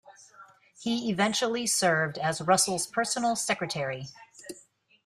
He 0.79 1.11
eventually 1.11 1.67
served 1.67 2.17
as 2.17 2.41
Russell's 2.41 2.87
personal 2.87 3.35
secretary. 3.35 4.07